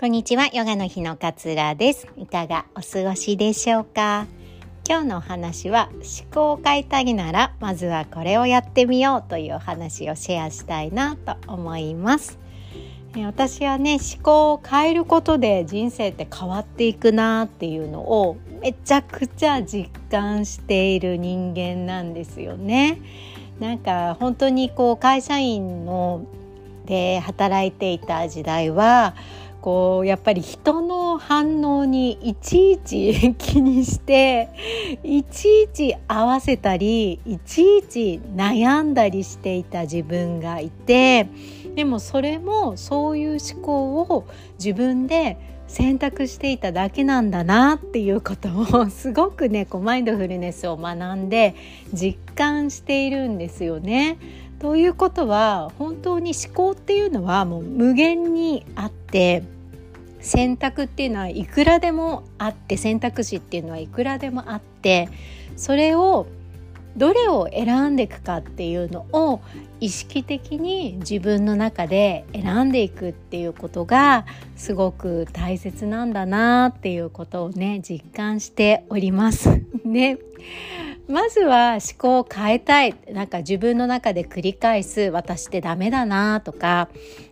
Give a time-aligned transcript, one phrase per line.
[0.00, 2.08] こんにちは、ヨガの日のかつらです。
[2.16, 4.26] いかがお過ごしでしょうか？
[4.88, 12.38] 今日のお話は思考を変えたいならまずはこれをやってみようというお話をシェアしたいなと思います。
[13.26, 23.02] 私はね思考を変えることで人生って変わっていくなっていうのをめちゃくちゃ実感している人間なんですよね。
[23.58, 26.24] なんか本当にこう会社員の
[26.86, 29.14] で働いていた時代は
[29.60, 34.48] こうやっぱり人の反応にいちいち気にして
[35.02, 41.28] いちいち合わせたりいちいち悩んだりしていた自分がいて
[41.74, 44.26] でもそれもそういう思考を
[44.58, 51.54] 自分で選択していただけなんだなっていうことをすごくねこうマインドフルネスを学んで
[51.92, 54.18] 実感しているんですよね。
[54.58, 59.42] ということは本当に思考っていうのはもう無限にあって
[60.20, 65.08] 選択っていうのはいくらでもあって選択肢っていうのはいくらでもあって
[65.56, 66.26] それを
[66.96, 69.40] どれを選んでいくかっていうのを
[69.80, 79.62] 意識的に自分の中で選んでいくっていうことがすごく大切なんだなっていうことをね実感しております。
[79.84, 80.18] ね
[81.10, 86.88] まずは思考を変えたいなんか自分の中で繰り返す私ってダメだなとか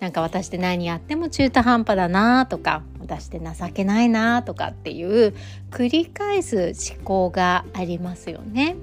[0.00, 5.34] なんか私って何やっても中途半端だなとか私って情けないなとかっていう
[5.70, 8.76] 繰り返す思考がありますよね。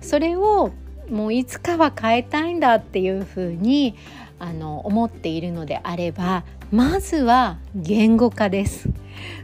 [0.00, 0.70] それを
[1.10, 3.96] もういつかは変えたいんだっていうふうに
[4.38, 8.88] あの思っているのであればまずは言語化です。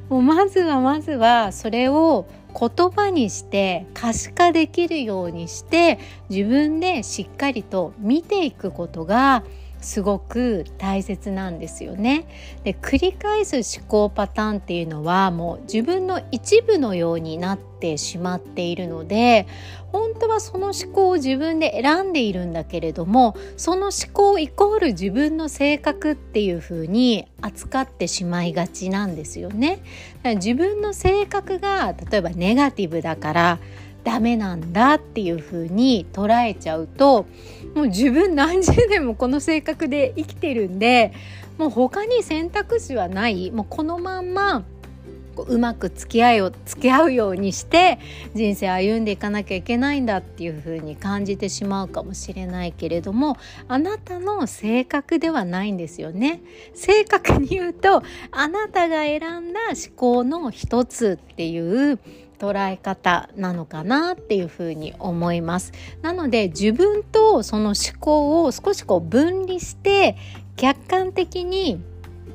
[0.08, 2.26] もうまずはまずはそれを
[2.58, 5.98] 言葉にして可視化できるようにして
[6.30, 9.44] 自分でしっかりと見ていくことが
[9.84, 12.27] すごく大切なんですよね。
[12.64, 19.46] で繰り返す思考パターンっていうのはもう自分の一部のようになってしまっているので
[19.92, 29.80] 本当はその思考を自分で選んでいるんだけれどもその思考イコール自分の性格っていう風に扱ってしまいがちなんですよね。
[30.24, 33.58] 自分の性格が例えばネガティブだから
[34.04, 37.26] ダメなんだっていう風に捉えちゃうと
[37.74, 41.12] もう自分何十年もこの性格で生きてるんで
[41.58, 43.50] もう他に選択肢はない。
[43.50, 44.64] もうこのまんま
[45.42, 47.98] うまく付き合いを付き合うようにして
[48.34, 53.36] 人生歩んでいかなきゃいけないんだっていう風に感じてしまうかもしれないけれども
[53.66, 56.40] あなたの性格ではないんですよね。
[56.74, 61.98] 正確に言うとあなたが選んだ思考の一つっていう
[62.39, 65.72] 捉え方なのかなっていうふうに思います。
[66.02, 70.17] なので自分とその思考を少しこう分離して
[70.56, 71.80] 客観的に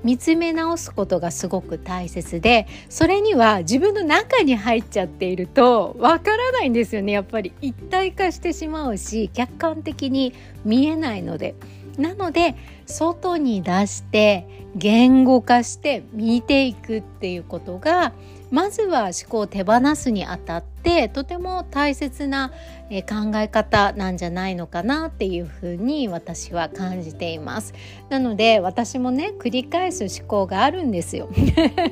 [0.03, 7.11] 見つめ直すことがすごく大切でそれには自分の中に入っちゃっているとわからないんですよね。
[7.11, 10.33] やっぱり一体化してしまうし客観的に
[10.63, 11.55] 見えないので。
[11.97, 12.55] なので
[12.85, 18.13] 外に出して言語化して見ていくっていうことが
[18.51, 22.49] まずは思考を手放すにあたってとても大切な
[22.89, 27.73] 考え方なんじゃないのかなっていうふうに私は感じています。
[28.09, 31.29] なので私もね繰り返す思考があるんですよ。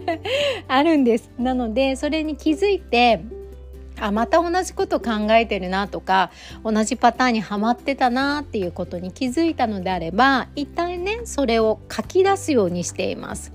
[0.68, 1.30] あるんです。
[1.38, 3.22] なのでそれに気づいて
[4.00, 6.32] あまた同じこと考えてるなとか
[6.64, 13.52] 同じパターンにはまってたなっていうことに気づいたのであれば一旦ねそれを書き出すようにしています。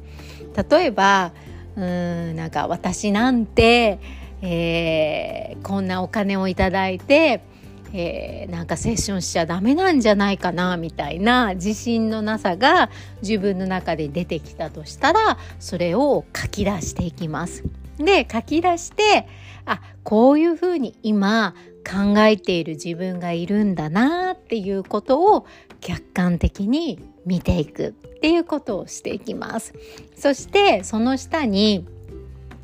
[0.70, 1.32] 例えば
[1.76, 3.98] うんなんか私なんて、
[4.42, 7.42] えー、こんなお金をいただいて、
[7.94, 12.90] えー、なんかセッションしちゃダメなんじゃないかなみたいな自信のなさが
[13.22, 17.64] 自分の中で出てきたとしたらそれを書き出していきます。
[17.98, 19.28] で書き出して
[19.64, 21.54] あこういうふうに今
[21.84, 25.46] 考えている自分がいるんだなっていうことを
[25.80, 29.74] 客観的に見ていくっていうことをしていきます。
[30.16, 31.86] そしてその下に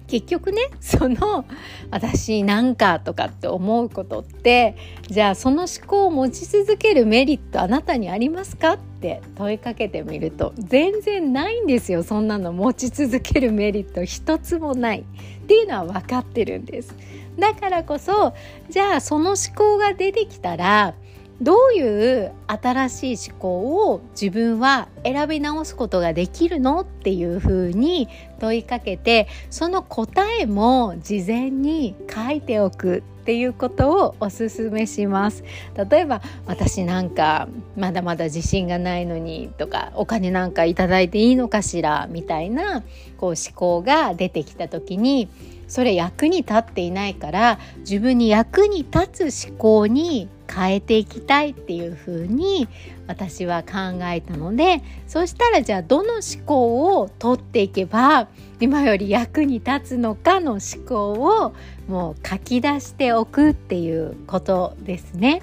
[0.08, 1.44] 結局ねその
[1.90, 4.74] 私なんかとかって思うことって
[5.06, 12.02] じゃあその思考を持ち続けるメリットあなたにありますかって問いかけてみると全然ないんですよ。
[12.02, 14.02] そんなの持ち続けるメリット。
[14.02, 15.00] 一つもない。
[15.00, 16.94] っていうのは分かってるんです。
[17.38, 18.34] だからこそ
[18.68, 20.94] じゃあその思考が出てきたら
[21.40, 28.08] どういう新しい思考を自分は選び直すことができるのっていうふうに
[28.40, 35.44] 問いかけてその答えも事前に書いておくっていうことをおすすめします。
[35.90, 37.46] 例えば私なんか
[37.76, 42.82] まだまだ自信がないのにとかお金なんかいただいていいのかしらみたいな
[43.18, 45.28] こう思考が出てきた時に
[45.68, 52.68] それ役に立っていないから自分に役に立つ思考に変えていきたいっていうふうに
[53.06, 58.28] 私は考えたのでそしたらじゃあどの思考を取っていけば
[58.58, 61.54] 今より役に立つのかの思考を
[61.86, 65.42] もう書き出しておくっていうことですね。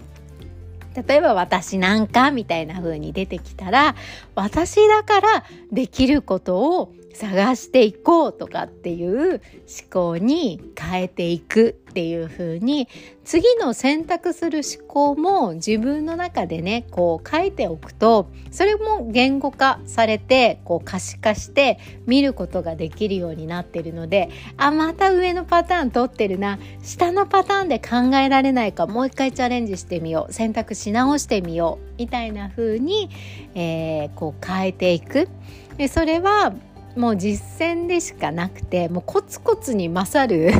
[1.07, 3.95] 例えば私なんかみたいな風に出てきたら
[4.33, 9.41] 私だからできることを探していこうとかっていう思
[9.89, 12.89] 考に変えていくっていう風に
[13.23, 26.59] 次の選択する思考も自分の中でねこう書いておくとそれも言語化されてこう可視化して見ることができるようになってるのであまた上のパターン取ってるな。
[26.83, 30.33] 下のパターンで考えられないかもう一回チャレンジしてみよう。
[30.33, 31.95] 選択し直してみよう。
[31.97, 33.09] みたいな風に、
[33.56, 35.29] えー、こう変えていく。
[35.77, 36.53] でそれは
[36.95, 40.51] もう実践でしかなくてもうコツコツに勝る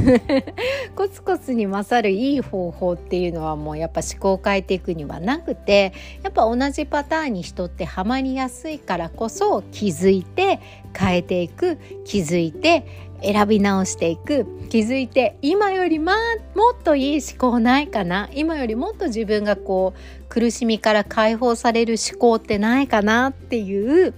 [0.96, 5.94] コツコツに勝るいい方法っていうのはもうやっぱ思考を変えていくにはなくて
[6.24, 10.60] やっぱ同じパターンに人ってハマりやすいからこそ気づいて
[10.98, 12.86] 変えていく気づいて
[13.22, 16.16] 選び直していく気づいて今よりまあ
[16.58, 24.14] もっといい思考ないかな今よりもっと自分がこう苦しみから解放される思考ってないかなっていう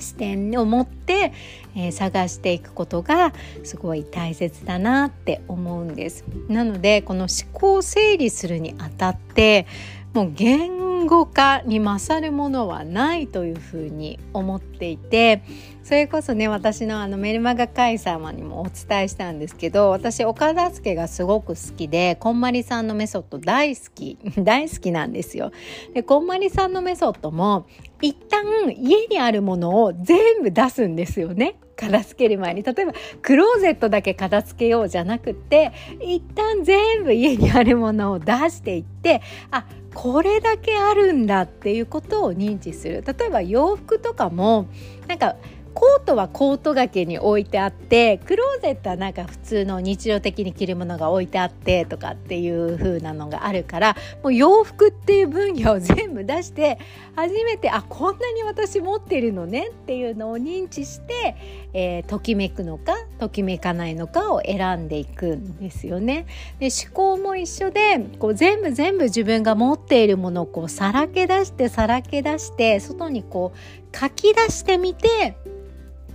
[0.00, 1.32] 視点を持って、
[1.76, 3.32] えー、探していくことが
[3.64, 6.24] すごい大切だなって思うんです。
[6.48, 9.66] なのでこの思考を整理するにあたって
[10.12, 15.42] もう言語化に勝るものはないというふうに思っていて
[15.82, 25.52] それこそね私のあのメルマガ会様にもお伝えしたんですけど私お片付けがすごく好きでこんまりさんのメソッド大好き 大好きなんですよ。
[25.94, 27.66] でこんまりさんのメソッドも
[28.02, 28.44] 一旦
[28.76, 31.56] 家にあるものを全部出すんですよね。
[31.76, 32.92] 片付ける前に例えば
[33.22, 39.64] クローゼットだけ片付けようじゃなくって一旦全部家にあるものを出していってあ
[39.94, 43.04] これだけあるんだっていうことを認知する。
[43.06, 44.68] 例えば洋服とかも
[45.08, 45.36] なんか
[45.74, 56.78] コートはコート掛けに置いてあってクローゼットはなんか普通の日常的に着るものが置いてあってとかっていう風なのがあるからもう洋服っていう分野を全部出して
[57.14, 61.36] 初めてあこんなに私持ってるのねっていうのを認知して、
[61.72, 66.26] えー、ときめくのかときめかないのかを選んでいくんですよね。
[66.58, 75.36] で思考も一緒でこう全部全部自分が持っているものをこうさらけ出してさらけ出して外にこう書き出してみて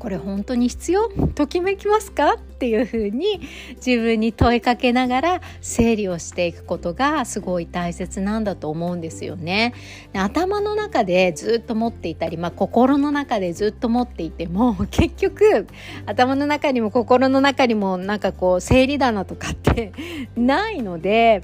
[0.06, 1.10] これ本当に必要？
[1.34, 2.36] ときめきますか？
[2.36, 3.42] っていうふうに
[3.84, 9.74] 自分に問いかけながら整理をしていくことがすごい大切なんだと思うんですよね。
[10.14, 15.66] 頭の中でずっと持っていたり、まあ、心の中でずっと持っていても結局
[16.06, 19.92] 頭の中にも心の中にもなんかこう整理棚とかって
[20.38, 21.42] ないので。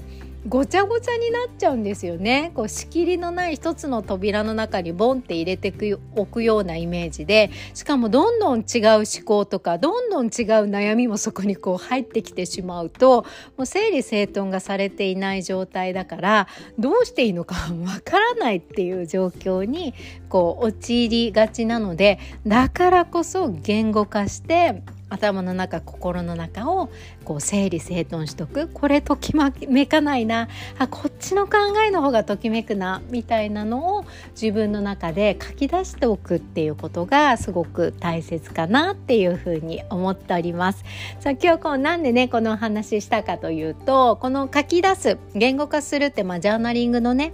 [0.48, 2.50] ごちゃごちゃになっちゃうんですよね。
[2.54, 5.72] こう仕切りのない一つの扉の中にボンって入れて
[6.16, 7.50] おくようなイメージで。
[7.74, 10.30] しかもどんどん違う思考とかどんどん違う
[10.68, 13.24] 悩みもそこにこう入ってきてしまうと
[13.56, 16.48] もう整理整頓がされていない状態だから
[16.78, 17.54] どうしていいのか
[17.84, 19.94] わからないっていう状況に
[20.28, 26.90] こう陥りがちなのでだからこそ言語化して頭の中心の中を
[27.24, 29.34] こう整理整頓しとくこれとき
[29.68, 40.84] めかないなあこっちの考えの方がときめくなみたいなのを自分の中で書き出しておくっていうことがすごく大切かなっていうふうに思っております。
[41.20, 47.32] さあ今日こうなんでねこのお話したかというとこの書き出す言語化するってまあジャーナリングのね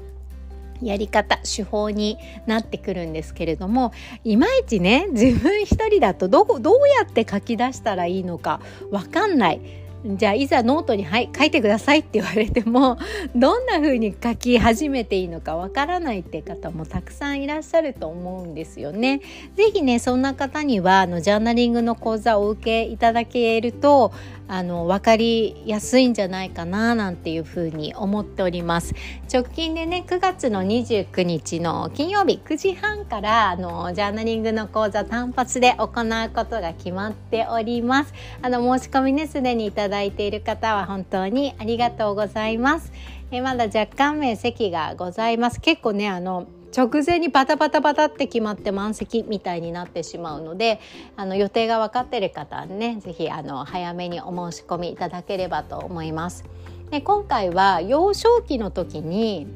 [0.82, 3.92] やり方手法になってくるんですけれども
[4.25, 9.61] いまいちね自分一人だとどどうやって書き出したらいいのか分かんない
[10.06, 12.99] じゃあいざノートに、はい、書いてくださいって言われても
[13.35, 19.20] どんな風に書き始めていいのかわからないって方もたくさんいらっしゃると思うんですよね。
[19.56, 24.12] ぜひねそんな方にはあのジャーナリングの講座をお受けいただけると
[24.49, 28.95] あの分かりやすいんじゃないかななんていうふうに思っております。
[29.33, 38.14] 直近でね9月の29日の金曜日9時半からあのジャーナリングの講座単発で行うことが決まっております。
[38.43, 42.93] あの申し込みねすでにいただいている方は本当にありがとうございます。
[43.31, 45.61] えまだ若干名席がございます。
[45.61, 46.47] 結構ねあの
[46.77, 50.81] 直前にバタバタバタって決まって満席みたいになってしまうので
[51.17, 56.45] あの予定が分かってる方はね是非早めにお申し込みいただければと思います。
[56.91, 59.47] で今回は幼少期の時に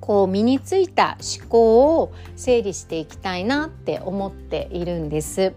[0.00, 5.52] こう身についた思考を整理していきたいなって思っているんです。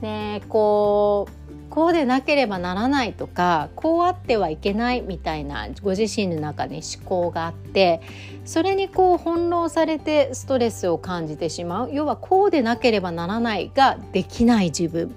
[0.00, 1.41] でこう
[1.72, 8.02] こうでなければならないとかこうあってはいけないみたいなご自身の中に思考があって
[8.44, 11.90] それにこう翻弄されてストレスを感じてしまう。
[11.90, 15.14] 要はこうでなければならないができない自分。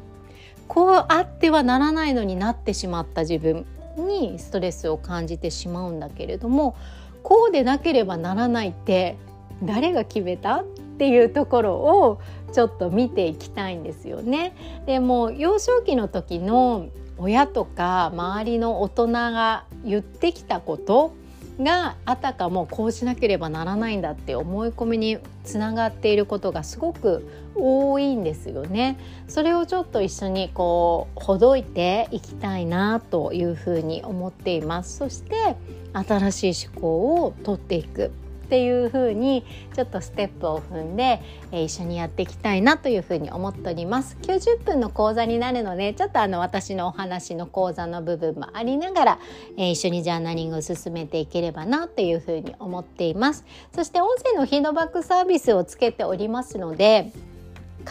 [0.70, 3.66] こうあってはならないのになってしまった自分
[3.98, 6.78] にストレスを感じてしまうんだけれども
[7.22, 9.18] こうでなければならないって
[9.62, 10.64] 誰が決めたっ
[10.98, 12.22] ていうところを
[12.56, 14.56] ちょっと見ていきたいんですよね。
[14.86, 21.14] でも幼少期の時の親とか周りの大人が言ってきたこと
[21.60, 28.98] があたかもこうしなければならないんだって思い込みにつながっていることがすごく多いんですよね。
[29.28, 34.96] それをちょっと一緒にこうほどいていきたいなというふうに思っています。
[34.96, 35.58] そして
[35.92, 38.12] 新しい思考を取っていく
[38.46, 41.20] っていう風にちょっとステップを踏んで、
[41.52, 44.18] えー、一緒にやっていきたいなという風に思っております。
[44.22, 49.20] 90分の講座になるのでちょっとあの私のお話の講座の部分もありながら、
[49.58, 53.44] えー、一緒にジャーナリングを進めていければなという風に思っています。
[53.74, 57.12] そして音声のフィードバックサービスをつけておりますので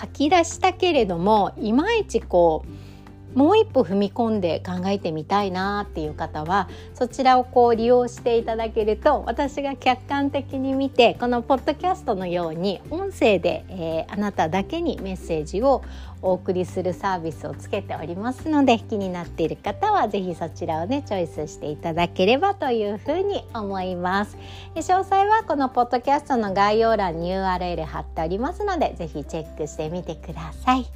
[0.00, 2.93] 書き出したけれどもいまいちこう
[3.34, 15.82] もう一歩踏み込んで考えてみたいなっていう方はそちらをこう利用していただけると私が客観的に見てこのポッドキャストのように音声で、えー、あなただけにメッセージを
[16.24, 24.36] お送りするサービスをつけておりますので気になっている方は是非そちらをねチョイスしていただければというふうに思います。
[24.74, 30.86] 詳細はこのポッドキャストの概要欄に URL 貼っておりますので是非チェックしてみてください。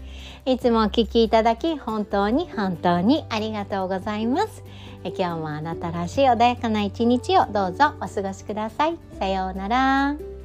[0.47, 4.65] いつもお聴きいただき本当に本当にありがとうございます。
[5.05, 8.99] 今日もあなたらしい穏やかな一日をどうぞお過ごしください。
[9.19, 10.38] さようなら。